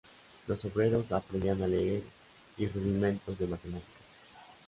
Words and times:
Los 0.47 0.65
obreros 0.65 1.11
aprendían 1.11 1.61
a 1.61 1.67
leer 1.67 2.01
y 2.57 2.65
rudimentos 2.67 3.37
de 3.37 3.45
matemáticas. 3.45 4.01